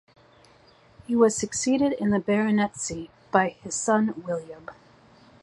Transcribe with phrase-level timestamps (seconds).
[1.05, 4.67] He was succeeded in the baronetcy by his son William